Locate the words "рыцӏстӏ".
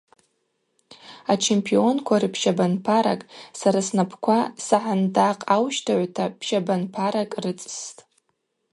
7.43-7.99